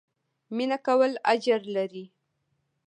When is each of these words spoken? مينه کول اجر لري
مينه 0.55 0.77
کول 0.87 1.11
اجر 1.33 1.61
لري 1.75 2.05